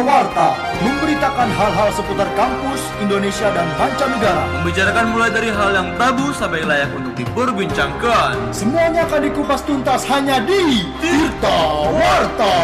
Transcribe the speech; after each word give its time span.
Warta 0.00 0.56
memberitakan 0.80 1.48
hal-hal 1.52 1.88
seputar 1.92 2.28
kampus, 2.32 2.80
Indonesia 3.04 3.52
dan 3.52 3.68
mancanegara. 3.76 4.44
Membicarakan 4.60 5.06
mulai 5.12 5.30
dari 5.30 5.50
hal 5.52 5.70
yang 5.76 5.88
tabu 6.00 6.32
sampai 6.32 6.64
layak 6.64 6.88
untuk 6.96 7.12
diperbincangkan. 7.20 8.32
Semuanya 8.48 9.04
akan 9.04 9.20
dikupas 9.28 9.60
tuntas 9.68 10.08
hanya 10.08 10.40
di 10.40 10.88
Tirta 11.04 11.58
Warta. 11.92 12.56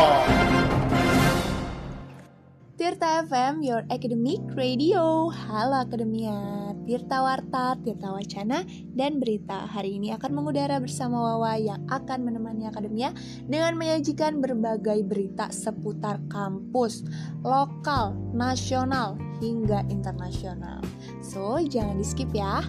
Tirta 2.76 3.24
FM, 3.24 3.64
your 3.64 3.88
academic 3.88 4.36
radio. 4.52 5.32
Halo 5.32 5.80
Akademia, 5.80 6.76
Tirta 6.84 7.24
Warta, 7.24 7.72
Tirta 7.80 8.12
Wacana, 8.12 8.68
dan 8.92 9.16
Berita. 9.16 9.64
Hari 9.64 9.96
ini 9.96 10.12
akan 10.12 10.36
mengudara 10.36 10.76
bersama 10.76 11.16
Wawa 11.16 11.56
yang 11.56 11.80
akan 11.88 12.28
menemani 12.28 12.68
Akademia 12.68 13.16
dengan 13.48 13.80
menyajikan 13.80 14.44
berbagai 14.44 15.08
berita 15.08 15.48
seputar 15.48 16.20
kampus, 16.28 17.00
lokal, 17.40 18.12
nasional, 18.36 19.16
hingga 19.40 19.80
internasional. 19.88 20.84
So, 21.24 21.56
jangan 21.56 21.96
di 21.96 22.04
skip 22.04 22.28
ya. 22.36 22.60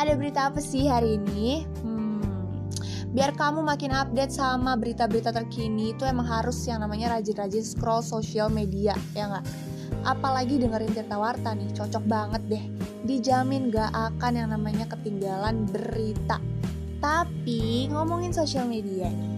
Ada 0.00 0.16
berita 0.16 0.48
apa 0.48 0.64
sih 0.64 0.88
hari 0.88 1.20
ini? 1.20 1.68
Hmm, 1.84 1.95
biar 3.14 3.34
kamu 3.38 3.62
makin 3.62 3.94
update 3.94 4.34
sama 4.34 4.74
berita-berita 4.74 5.30
terkini 5.30 5.94
itu 5.94 6.02
emang 6.02 6.26
harus 6.26 6.58
yang 6.66 6.82
namanya 6.82 7.14
rajin-rajin 7.18 7.62
scroll 7.62 8.02
sosial 8.02 8.50
media 8.50 8.96
ya 9.14 9.30
nggak? 9.30 9.46
Apalagi 10.02 10.58
dengerin 10.58 10.94
Tirta 10.94 11.18
Warta 11.18 11.54
nih 11.54 11.70
cocok 11.74 12.04
banget 12.06 12.42
deh. 12.50 12.64
Dijamin 13.06 13.70
gak 13.70 13.94
akan 13.94 14.32
yang 14.34 14.50
namanya 14.50 14.86
ketinggalan 14.90 15.66
berita. 15.70 16.42
Tapi 16.98 17.86
ngomongin 17.90 18.34
sosial 18.34 18.66
media 18.66 19.06
nih 19.06 19.36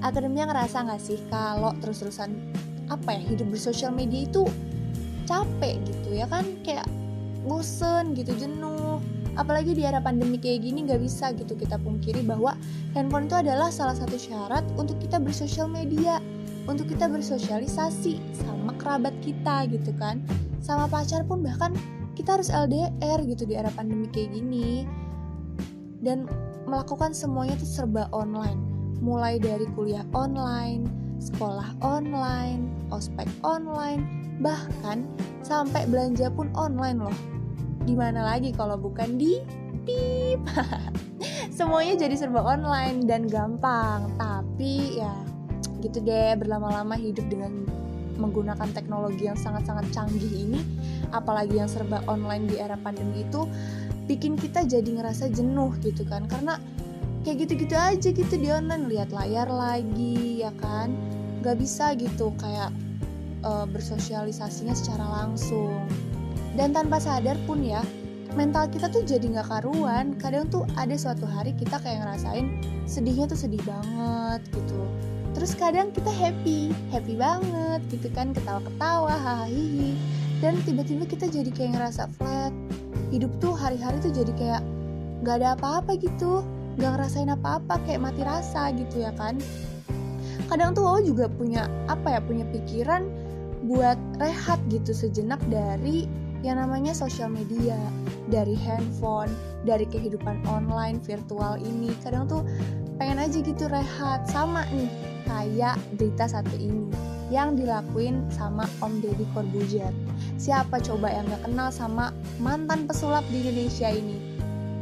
akademia 0.00 0.48
ngerasa 0.48 0.88
gak 0.88 1.00
sih 1.00 1.20
kalau 1.28 1.76
terus-terusan 1.84 2.32
apa 2.88 3.14
ya 3.14 3.22
hidup 3.22 3.52
bersosial 3.52 3.92
media 3.92 4.24
itu 4.24 4.48
capek 5.28 5.78
gitu 5.84 6.08
ya 6.16 6.26
kan? 6.26 6.42
Kayak 6.64 6.88
bosen 7.44 8.16
gitu 8.16 8.34
jenuh 8.36 8.89
apalagi 9.40 9.72
di 9.72 9.88
era 9.88 10.04
pandemi 10.04 10.36
kayak 10.36 10.68
gini 10.68 10.84
nggak 10.84 11.00
bisa 11.00 11.32
gitu 11.32 11.56
kita 11.56 11.80
pungkiri 11.80 12.20
bahwa 12.20 12.52
handphone 12.92 13.24
itu 13.24 13.40
adalah 13.40 13.72
salah 13.72 13.96
satu 13.96 14.20
syarat 14.20 14.60
untuk 14.76 15.00
kita 15.00 15.16
bersosial 15.16 15.64
media 15.64 16.20
untuk 16.68 16.92
kita 16.92 17.08
bersosialisasi 17.08 18.20
sama 18.36 18.76
kerabat 18.76 19.16
kita 19.24 19.64
gitu 19.72 19.96
kan. 19.96 20.20
Sama 20.60 20.86
pacar 20.86 21.24
pun 21.24 21.40
bahkan 21.40 21.72
kita 22.12 22.36
harus 22.36 22.52
LDR 22.52 23.24
gitu 23.24 23.48
di 23.48 23.56
era 23.56 23.72
pandemi 23.72 24.06
kayak 24.12 24.36
gini. 24.36 24.84
Dan 26.04 26.28
melakukan 26.68 27.16
semuanya 27.16 27.56
itu 27.56 27.64
serba 27.64 28.12
online. 28.12 28.60
Mulai 29.00 29.40
dari 29.40 29.64
kuliah 29.72 30.04
online 30.12 31.00
sekolah 31.20 31.76
online 31.84 32.64
ospek 32.88 33.28
online 33.44 34.08
bahkan 34.40 35.04
sampai 35.44 35.84
belanja 35.84 36.32
pun 36.32 36.48
online 36.56 36.96
loh 36.96 37.18
di 37.84 37.94
mana 37.96 38.24
lagi 38.34 38.52
kalau 38.52 38.76
bukan 38.76 39.16
di 39.16 39.40
pip 39.88 40.40
semuanya 41.56 41.96
jadi 41.96 42.14
serba 42.16 42.44
online 42.44 43.04
dan 43.08 43.28
gampang. 43.28 44.12
Tapi 44.16 45.00
ya 45.00 45.12
gitu 45.80 46.04
deh 46.04 46.36
berlama-lama 46.36 46.92
hidup 46.96 47.24
dengan 47.32 47.64
menggunakan 48.20 48.68
teknologi 48.76 49.24
yang 49.24 49.36
sangat-sangat 49.36 49.88
canggih 49.96 50.28
ini 50.28 50.60
apalagi 51.08 51.56
yang 51.56 51.72
serba 51.72 52.04
online 52.04 52.52
di 52.52 52.60
era 52.60 52.76
pandemi 52.76 53.24
itu 53.24 53.48
bikin 54.04 54.36
kita 54.36 54.68
jadi 54.68 54.84
ngerasa 55.00 55.32
jenuh 55.32 55.72
gitu 55.80 56.04
kan. 56.04 56.28
Karena 56.28 56.60
kayak 57.24 57.48
gitu-gitu 57.48 57.76
aja 57.76 58.08
gitu 58.12 58.34
di 58.36 58.48
online 58.52 58.88
lihat 58.92 59.12
layar 59.12 59.48
lagi 59.48 60.44
ya 60.44 60.52
kan? 60.60 60.92
Nggak 61.40 61.56
bisa 61.56 61.96
gitu 61.96 62.32
kayak 62.36 62.72
uh, 63.44 63.64
bersosialisasinya 63.68 64.76
secara 64.76 65.24
langsung 65.24 65.88
dan 66.58 66.74
tanpa 66.74 66.98
sadar 66.98 67.38
pun 67.46 67.62
ya 67.62 67.82
mental 68.38 68.70
kita 68.70 68.86
tuh 68.90 69.02
jadi 69.02 69.26
nggak 69.38 69.48
karuan. 69.50 70.14
Kadang 70.18 70.50
tuh 70.50 70.66
ada 70.78 70.94
suatu 70.94 71.26
hari 71.26 71.54
kita 71.58 71.78
kayak 71.82 72.06
ngerasain 72.06 72.46
sedihnya 72.86 73.26
tuh 73.30 73.38
sedih 73.38 73.62
banget 73.66 74.42
gitu. 74.54 74.80
Terus 75.34 75.54
kadang 75.54 75.94
kita 75.94 76.10
happy 76.10 76.74
happy 76.90 77.14
banget 77.14 77.80
gitu 77.90 78.10
kan 78.10 78.34
ketawa-ketawa 78.34 79.14
hahaha 79.14 79.90
dan 80.42 80.58
tiba-tiba 80.66 81.06
kita 81.06 81.30
jadi 81.30 81.50
kayak 81.54 81.78
ngerasa 81.78 82.10
flat. 82.18 82.54
Hidup 83.10 83.30
tuh 83.42 83.54
hari-hari 83.54 83.98
tuh 84.02 84.14
jadi 84.14 84.32
kayak 84.38 84.62
nggak 85.22 85.36
ada 85.42 85.48
apa-apa 85.58 85.98
gitu. 85.98 86.42
Nggak 86.78 86.90
ngerasain 86.98 87.30
apa-apa 87.30 87.78
kayak 87.86 88.02
mati 88.02 88.22
rasa 88.22 88.70
gitu 88.74 89.02
ya 89.06 89.10
kan. 89.14 89.38
Kadang 90.50 90.74
tuh 90.74 90.82
lo 90.82 90.98
juga 91.02 91.30
punya 91.30 91.70
apa 91.86 92.18
ya 92.18 92.20
punya 92.22 92.42
pikiran 92.50 93.06
buat 93.70 93.98
rehat 94.18 94.58
gitu 94.72 94.90
sejenak 94.90 95.38
dari 95.46 96.08
yang 96.40 96.56
namanya 96.56 96.96
sosial 96.96 97.28
media 97.28 97.76
dari 98.32 98.56
handphone 98.56 99.28
dari 99.68 99.84
kehidupan 99.84 100.40
online 100.48 100.96
virtual 101.04 101.60
ini 101.60 101.92
kadang 102.00 102.24
tuh 102.24 102.42
pengen 102.96 103.20
aja 103.20 103.38
gitu 103.40 103.64
rehat. 103.68 104.24
Sama 104.28 104.64
nih 104.72 104.88
kayak 105.28 105.76
berita 105.96 106.28
satu 106.28 106.56
ini 106.56 106.88
yang 107.30 107.54
dilakuin 107.54 108.26
sama 108.32 108.66
Om 108.82 109.04
Deddy 109.04 109.24
Corbuzier. 109.36 109.92
Siapa 110.40 110.82
coba 110.82 111.14
yang 111.14 111.30
gak 111.30 111.46
kenal 111.46 111.68
sama 111.70 112.10
mantan 112.42 112.90
pesulap 112.90 113.22
di 113.30 113.44
Indonesia 113.44 113.86
ini? 113.86 114.18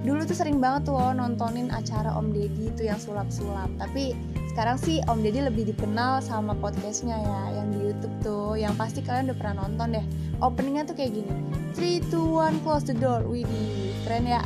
Dulu 0.07 0.25
tuh 0.25 0.39
sering 0.39 0.63
banget 0.63 0.89
tuh 0.89 0.97
nontonin 1.13 1.69
acara 1.69 2.15
Om 2.17 2.33
Deddy 2.33 2.73
itu 2.73 2.89
yang 2.89 2.97
sulap-sulap 2.97 3.69
tapi 3.77 4.17
sekarang 4.51 4.77
sih 4.81 4.99
Om 5.07 5.21
Deddy 5.23 5.45
lebih 5.45 5.71
dikenal 5.71 6.25
sama 6.25 6.57
podcastnya 6.57 7.21
ya 7.21 7.41
yang 7.61 7.69
di 7.71 7.79
YouTube 7.79 8.15
tuh. 8.25 8.57
Yang 8.59 8.75
pasti 8.81 9.01
kalian 9.05 9.31
udah 9.31 9.39
pernah 9.39 9.55
nonton 9.65 10.01
deh. 10.01 10.07
Openingnya 10.41 10.89
tuh 10.89 10.97
kayak 10.97 11.13
gini. 11.15 11.33
3, 11.77 12.11
2, 12.11 12.59
1, 12.59 12.65
close 12.65 12.85
the 12.89 12.97
door. 12.97 13.23
Widih, 13.29 13.95
keren 14.03 14.27
ya. 14.27 14.43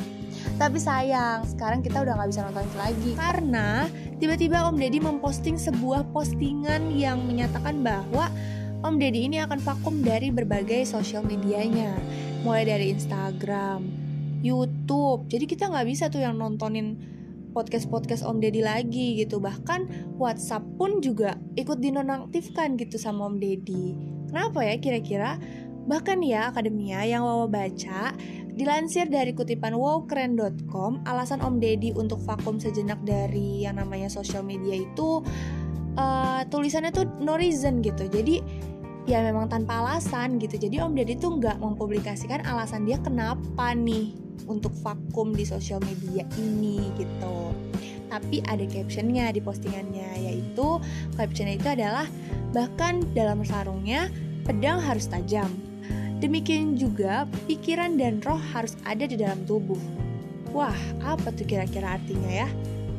Tapi 0.58 0.78
sayang, 0.78 1.46
sekarang 1.46 1.80
kita 1.80 2.02
udah 2.02 2.18
gak 2.18 2.28
bisa 2.28 2.42
nonton 2.44 2.64
itu 2.66 2.76
lagi. 2.76 3.10
Karena 3.16 3.68
tiba-tiba 4.18 4.68
Om 4.68 4.76
Deddy 4.76 4.98
memposting 5.00 5.56
sebuah 5.56 6.10
postingan 6.10 6.92
yang 6.92 7.22
menyatakan 7.24 7.80
bahwa 7.80 8.28
Om 8.82 8.98
Deddy 8.98 9.30
ini 9.30 9.38
akan 9.40 9.62
vakum 9.62 10.02
dari 10.02 10.34
berbagai 10.34 10.82
sosial 10.84 11.22
medianya. 11.22 11.94
Mulai 12.42 12.66
dari 12.66 12.86
Instagram, 12.90 13.86
YouTube. 14.42 15.30
Jadi 15.30 15.44
kita 15.46 15.70
gak 15.70 15.86
bisa 15.86 16.10
tuh 16.10 16.20
yang 16.20 16.36
nontonin 16.36 17.11
podcast-podcast 17.52 18.24
Om 18.26 18.40
Deddy 18.40 18.64
lagi 18.64 19.20
gitu. 19.20 19.38
Bahkan 19.38 20.16
WhatsApp 20.18 20.64
pun 20.80 20.98
juga 21.04 21.38
ikut 21.54 21.78
dinonaktifkan 21.78 22.80
gitu 22.80 22.98
sama 22.98 23.28
Om 23.28 23.36
Deddy. 23.38 23.94
Kenapa 24.32 24.64
ya 24.64 24.74
kira-kira? 24.80 25.36
Bahkan 25.86 26.24
ya 26.24 26.48
akademia 26.48 27.02
yang 27.04 27.26
Wawa 27.26 27.50
baca 27.50 28.14
Dilansir 28.52 29.08
dari 29.08 29.32
kutipan 29.32 29.72
wowkeren.com 29.72 31.08
Alasan 31.08 31.40
Om 31.40 31.56
Deddy 31.56 31.96
untuk 31.96 32.20
vakum 32.20 32.60
sejenak 32.60 33.00
dari 33.00 33.64
yang 33.64 33.80
namanya 33.80 34.12
sosial 34.12 34.44
media 34.44 34.76
itu 34.76 35.24
uh, 35.96 36.44
Tulisannya 36.52 36.92
tuh 36.92 37.08
no 37.24 37.40
reason 37.40 37.80
gitu. 37.80 38.04
Jadi 38.12 38.44
ya 39.08 39.18
memang 39.22 39.50
tanpa 39.50 39.82
alasan 39.82 40.38
gitu 40.38 40.58
Jadi 40.58 40.78
Om 40.78 40.94
Deddy 40.94 41.18
tuh 41.18 41.38
nggak 41.42 41.58
mempublikasikan 41.58 42.46
alasan 42.46 42.86
dia 42.86 43.02
kenapa 43.02 43.74
nih 43.74 44.14
Untuk 44.46 44.72
vakum 44.82 45.34
di 45.34 45.46
sosial 45.46 45.82
media 45.82 46.26
ini 46.38 46.90
gitu 46.98 47.54
tapi 48.12 48.44
ada 48.44 48.60
captionnya 48.68 49.32
di 49.32 49.40
postingannya 49.40 50.20
yaitu 50.20 50.76
captionnya 51.16 51.56
itu 51.56 51.64
adalah 51.64 52.04
bahkan 52.52 53.00
dalam 53.16 53.40
sarungnya 53.40 54.12
pedang 54.44 54.76
harus 54.84 55.08
tajam 55.08 55.48
Demikian 56.22 56.78
juga 56.78 57.26
pikiran 57.50 57.98
dan 57.98 58.22
roh 58.22 58.38
harus 58.54 58.78
ada 58.86 59.10
di 59.10 59.18
dalam 59.18 59.42
tubuh. 59.42 59.78
Wah, 60.54 60.78
apa 61.02 61.34
tuh 61.34 61.42
kira-kira 61.42 61.98
artinya 61.98 62.46
ya? 62.46 62.48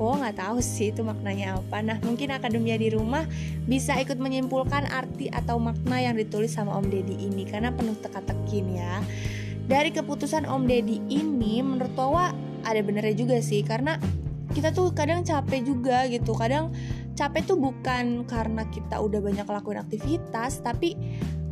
Oh, 0.02 0.18
nggak 0.18 0.42
tahu 0.42 0.58
sih 0.60 0.90
itu 0.90 1.06
maknanya 1.06 1.62
apa. 1.62 1.86
Nah, 1.86 1.98
mungkin 2.02 2.34
akademia 2.34 2.76
di 2.76 2.90
rumah 2.90 3.30
bisa 3.70 3.94
ikut 4.02 4.18
menyimpulkan 4.18 4.90
arti 4.90 5.30
atau 5.30 5.62
makna 5.62 6.02
yang 6.02 6.18
ditulis 6.18 6.54
sama 6.54 6.74
Om 6.78 6.90
Deddy 6.90 7.30
ini 7.30 7.46
karena 7.46 7.70
penuh 7.70 7.94
teka-tekin 8.02 8.66
ya. 8.74 9.02
Dari 9.70 9.94
keputusan 9.94 10.50
Om 10.50 10.66
Deddy 10.66 10.98
ini, 11.08 11.62
menurut 11.62 11.94
Wawa 11.94 12.34
ada 12.66 12.82
benernya 12.82 13.14
juga 13.14 13.38
sih 13.40 13.62
karena 13.62 14.02
kita 14.54 14.74
tuh 14.74 14.92
kadang 14.92 15.22
capek 15.22 15.62
juga 15.62 16.10
gitu. 16.10 16.34
Kadang 16.34 16.74
capek 17.14 17.46
tuh 17.46 17.58
bukan 17.62 18.26
karena 18.26 18.66
kita 18.74 18.98
udah 18.98 19.22
banyak 19.22 19.46
lakuin 19.46 19.80
aktivitas, 19.80 20.60
tapi 20.66 20.98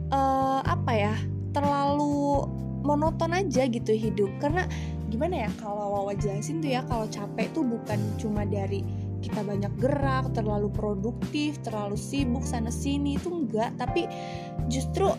uh, 0.09 0.65
apa 0.65 0.93
ya? 0.93 1.15
terlalu 1.51 2.47
monoton 2.81 3.35
aja 3.35 3.67
gitu 3.69 3.93
hidup 3.93 4.31
karena 4.41 4.65
gimana 5.11 5.45
ya 5.45 5.51
kalau 5.59 5.91
Wawa 5.91 6.15
jelasin 6.15 6.63
tuh 6.63 6.71
ya 6.71 6.81
kalau 6.87 7.05
capek 7.11 7.51
tuh 7.51 7.67
bukan 7.67 7.99
cuma 8.15 8.47
dari 8.47 8.81
kita 9.21 9.45
banyak 9.45 9.69
gerak, 9.77 10.33
terlalu 10.33 10.73
produktif, 10.73 11.61
terlalu 11.61 11.93
sibuk 11.93 12.41
sana 12.41 12.73
sini 12.73 13.21
itu 13.21 13.29
enggak, 13.29 13.69
tapi 13.77 14.09
justru 14.65 15.13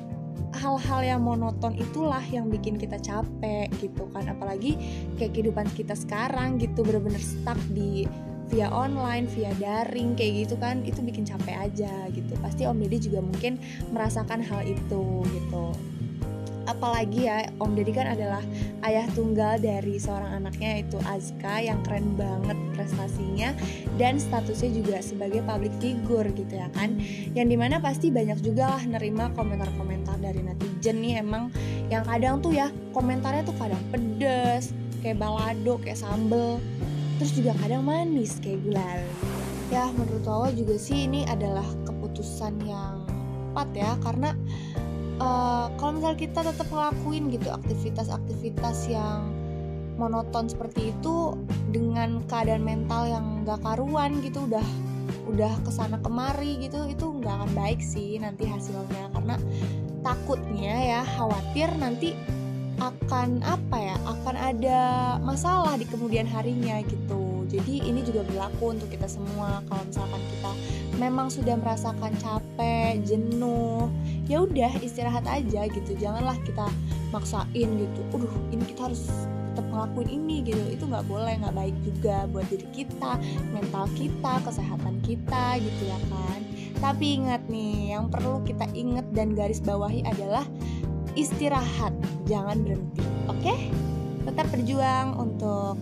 hal-hal 0.52 1.00
yang 1.00 1.20
monoton 1.24 1.72
itulah 1.78 2.20
yang 2.28 2.50
bikin 2.50 2.76
kita 2.76 2.98
capek 2.98 3.70
gitu 3.78 4.04
kan. 4.10 4.26
Apalagi 4.28 4.76
kayak 5.16 5.32
kehidupan 5.32 5.70
kita 5.72 5.94
sekarang 5.94 6.58
gitu 6.58 6.82
bener-bener 6.82 7.22
stuck 7.22 7.56
di 7.72 8.04
via 8.52 8.68
online, 8.68 9.24
via 9.32 9.54
daring 9.56 10.12
kayak 10.12 10.44
gitu 10.44 10.60
kan 10.60 10.84
itu 10.84 11.00
bikin 11.00 11.24
capek 11.24 11.56
aja 11.56 12.10
gitu. 12.12 12.36
Pasti 12.42 12.68
Om 12.68 12.84
Deddy 12.84 12.98
juga 13.08 13.24
mungkin 13.24 13.56
merasakan 13.94 14.44
hal 14.44 14.66
itu 14.68 15.24
gitu 15.24 15.64
apalagi 16.72 17.28
ya 17.28 17.46
Om 17.60 17.76
Deddy 17.76 17.92
kan 17.92 18.08
adalah 18.08 18.40
ayah 18.88 19.04
tunggal 19.12 19.60
dari 19.60 20.00
seorang 20.00 20.42
anaknya 20.42 20.80
yaitu 20.80 20.98
Azka 21.04 21.60
yang 21.60 21.78
keren 21.84 22.16
banget 22.16 22.56
prestasinya 22.72 23.52
dan 24.00 24.16
statusnya 24.16 24.72
juga 24.72 24.98
sebagai 25.04 25.44
public 25.44 25.72
figure 25.78 26.26
gitu 26.32 26.54
ya 26.56 26.72
kan. 26.72 26.96
Yang 27.36 27.46
di 27.52 27.56
mana 27.60 27.76
pasti 27.78 28.08
banyak 28.08 28.40
juga 28.40 28.72
lah 28.72 28.82
nerima 28.88 29.28
komentar-komentar 29.36 30.16
dari 30.18 30.40
netizen 30.40 31.04
nih 31.04 31.20
emang 31.20 31.52
yang 31.92 32.08
kadang 32.08 32.40
tuh 32.40 32.56
ya 32.56 32.72
komentarnya 32.96 33.44
tuh 33.44 33.56
kadang 33.60 33.80
pedes 33.92 34.72
kayak 35.04 35.20
balado 35.20 35.76
kayak 35.82 36.00
sambel 36.00 36.62
terus 37.20 37.34
juga 37.36 37.52
kadang 37.60 37.84
manis 37.84 38.38
kayak 38.40 38.64
gulali 38.64 39.06
ya 39.68 39.90
menurut 39.92 40.24
Wawa 40.24 40.48
juga 40.54 40.78
sih 40.78 41.04
ini 41.10 41.26
adalah 41.28 41.66
keputusan 41.84 42.54
yang 42.64 43.02
tepat 43.52 43.68
ya 43.76 43.92
karena 44.00 44.30
uh, 45.22 45.66
kalau 45.78 45.92
misal 45.94 46.18
kita 46.18 46.42
tetap 46.42 46.66
ngelakuin 46.66 47.30
gitu 47.30 47.48
aktivitas-aktivitas 47.54 48.90
yang 48.90 49.30
monoton 49.94 50.50
seperti 50.50 50.90
itu 50.90 51.38
dengan 51.70 52.24
keadaan 52.26 52.64
mental 52.66 53.06
yang 53.06 53.46
gak 53.46 53.62
karuan 53.62 54.18
gitu 54.24 54.50
udah 54.50 54.64
udah 55.30 55.52
ke 55.62 55.70
sana 55.70 56.02
kemari 56.02 56.58
gitu 56.58 56.82
itu 56.90 57.06
nggak 57.22 57.30
akan 57.30 57.50
baik 57.54 57.78
sih 57.78 58.18
nanti 58.18 58.48
hasilnya. 58.48 59.12
Karena 59.14 59.38
takutnya 60.02 60.74
ya 60.74 61.00
khawatir 61.06 61.70
nanti 61.78 62.18
akan 62.82 63.46
apa 63.46 63.76
ya 63.78 63.96
akan 64.02 64.34
ada 64.34 64.80
masalah 65.22 65.78
di 65.78 65.86
kemudian 65.86 66.26
harinya 66.26 66.82
gitu. 66.82 67.46
Jadi 67.46 67.84
ini 67.84 68.00
juga 68.02 68.24
berlaku 68.26 68.74
untuk 68.74 68.88
kita 68.90 69.06
semua. 69.06 69.60
Kalau 69.68 69.82
misalkan 69.84 70.22
kita 70.34 70.50
memang 70.98 71.28
sudah 71.28 71.54
merasakan 71.54 72.12
capek 72.18 72.98
jenuh 73.06 73.92
ya 74.26 74.42
udah 74.42 74.72
istirahat 74.82 75.26
aja 75.26 75.66
gitu. 75.70 75.92
Janganlah 75.98 76.36
kita 76.42 76.66
maksain 77.10 77.68
gitu. 77.78 78.00
Udah 78.14 78.32
ini 78.54 78.64
kita 78.66 78.90
harus 78.90 79.08
tetap 79.52 79.66
ngelakuin 79.68 80.10
ini 80.10 80.36
gitu. 80.46 80.62
Itu 80.70 80.84
nggak 80.88 81.06
boleh 81.06 81.34
nggak 81.42 81.56
baik 81.56 81.76
juga 81.86 82.26
buat 82.30 82.46
diri 82.48 82.66
kita 82.72 83.20
mental 83.52 83.86
kita 83.94 84.32
kesehatan 84.44 85.00
kita 85.06 85.58
gitu 85.60 85.82
ya 85.86 85.98
kan. 86.10 86.40
Tapi 86.82 87.22
ingat 87.22 87.42
nih 87.46 87.94
yang 87.94 88.10
perlu 88.10 88.42
kita 88.42 88.66
ingat 88.74 89.06
dan 89.14 89.38
garis 89.38 89.62
bawahi 89.62 90.02
adalah 90.02 90.42
istirahat 91.14 91.92
jangan 92.26 92.64
berhenti 92.64 93.04
oke? 93.28 93.38
Okay? 93.44 93.70
tetap 94.26 94.46
berjuang 94.54 95.18
untuk 95.18 95.78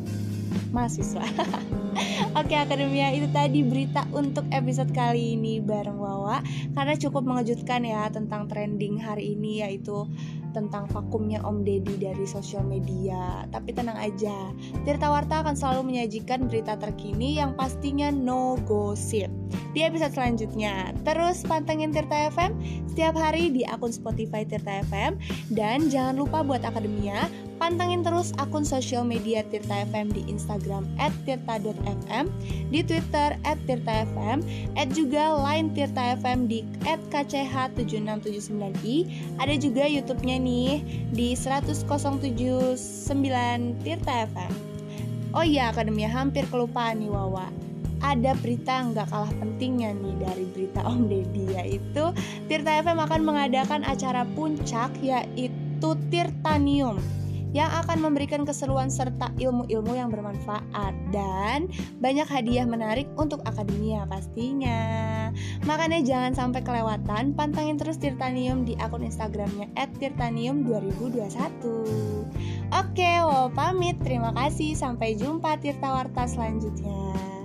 mahasiswa 0.70 1.22
Oke 2.38 2.55
Akademia 2.55 3.11
itu 3.11 3.26
tadi 3.34 3.67
berita 3.67 4.06
untuk 4.14 4.46
episode 4.55 4.94
kali 4.94 5.34
ini 5.34 5.58
bareng 5.58 5.99
Wawa 5.99 6.38
Karena 6.72 6.94
cukup 6.94 7.26
mengejutkan 7.26 7.82
ya 7.82 8.06
tentang 8.08 8.46
trending 8.46 9.02
hari 9.02 9.34
ini 9.34 9.61
yaitu 9.67 10.06
tentang 10.50 10.90
vakumnya 10.90 11.38
Om 11.46 11.62
Deddy 11.62 11.94
dari 11.99 12.26
sosial 12.26 12.67
media. 12.67 13.46
Tapi 13.55 13.70
tenang 13.70 13.96
aja, 13.96 14.50
Tirta 14.82 15.06
Warta 15.08 15.46
akan 15.46 15.55
selalu 15.55 15.94
menyajikan 15.94 16.50
berita 16.50 16.75
terkini 16.76 17.38
yang 17.38 17.55
pastinya 17.55 18.11
no 18.11 18.58
gosip. 18.67 19.31
Di 19.70 19.87
episode 19.87 20.11
selanjutnya, 20.11 20.90
terus 21.06 21.46
pantengin 21.46 21.94
Tirta 21.94 22.26
FM 22.34 22.58
setiap 22.90 23.14
hari 23.14 23.55
di 23.55 23.62
akun 23.62 23.94
Spotify 23.94 24.43
Tirta 24.43 24.82
FM 24.90 25.14
dan 25.55 25.87
jangan 25.87 26.19
lupa 26.19 26.43
buat 26.43 26.67
akademia 26.67 27.31
pantengin 27.62 28.02
terus 28.02 28.34
akun 28.43 28.67
sosial 28.67 29.06
media 29.06 29.46
Tirta 29.46 29.87
FM 29.94 30.11
di 30.11 30.26
Instagram 30.26 30.90
@tirta.fm, 31.22 32.26
di 32.75 32.82
Twitter 32.82 33.38
@tirta_fm, 33.46 34.43
juga 34.90 35.38
line 35.38 35.70
Tirta 35.70 36.19
FM 36.19 36.50
di 36.50 36.67
@kch7679i, 37.14 39.06
ada 39.38 39.55
juga 39.55 39.87
YouTube-nya 39.87 40.34
nih 40.43 40.82
di 41.14 41.38
100.79 41.38 42.75
Tirta 43.87 44.26
FM. 44.34 44.50
Oh 45.31 45.46
iya, 45.46 45.70
Akademia 45.70 46.11
hampir 46.11 46.43
kelupaan 46.50 46.99
nih 46.99 47.06
Wawa 47.06 47.69
ada 48.00 48.32
berita 48.41 48.81
nggak 48.91 49.12
kalah 49.12 49.32
pentingnya 49.38 49.94
nih 49.97 50.14
dari 50.20 50.44
berita 50.52 50.85
Om 50.85 51.08
Deddy 51.08 51.44
yaitu 51.56 52.05
Tirta 52.49 52.81
FM 52.85 52.99
akan 53.00 53.20
mengadakan 53.25 53.85
acara 53.85 54.25
puncak 54.37 54.93
yaitu 55.00 55.97
Tirtanium 56.12 57.00
yang 57.50 57.67
akan 57.82 57.99
memberikan 57.99 58.47
keseruan 58.47 58.87
serta 58.91 59.35
ilmu-ilmu 59.35 59.99
yang 59.99 60.11
bermanfaat 60.11 60.94
dan 61.11 61.67
banyak 61.99 62.26
hadiah 62.31 62.62
menarik 62.62 63.11
untuk 63.19 63.43
akademia 63.43 64.06
pastinya. 64.06 64.79
Makanya 65.67 65.99
jangan 66.06 66.31
sampai 66.35 66.62
kelewatan, 66.62 67.35
pantengin 67.35 67.75
terus 67.75 67.99
Tirtanium 67.99 68.62
di 68.62 68.79
akun 68.79 69.03
Instagramnya 69.03 69.67
@tirtanium2021. 69.75 72.31
Oke, 72.70 73.12
wow 73.19 73.50
pamit. 73.50 73.99
Terima 73.99 74.31
kasih. 74.31 74.79
Sampai 74.79 75.19
jumpa 75.19 75.58
Tirta 75.58 75.91
Warta 75.91 76.31
selanjutnya. 76.31 77.40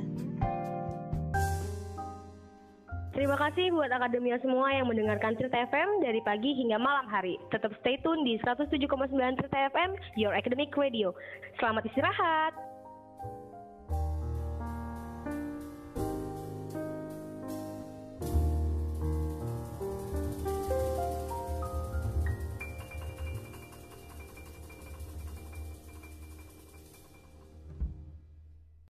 Terima 3.16 3.40
kasih 3.40 3.72
buat 3.72 3.88
akademia 3.96 4.36
semua 4.44 4.76
yang 4.76 4.92
mendengarkan 4.92 5.40
Cerita 5.40 5.56
FM 5.72 6.04
dari 6.04 6.20
pagi 6.20 6.52
hingga 6.52 6.76
malam 6.76 7.08
hari. 7.08 7.40
Tetap 7.48 7.72
stay 7.80 7.96
tune 8.04 8.28
di 8.28 8.36
107,9 8.44 8.92
Cerita 9.40 9.72
FM, 9.72 9.96
Your 10.20 10.36
Academic 10.36 10.76
Radio. 10.76 11.16
Selamat 11.56 11.88
istirahat. 11.88 12.75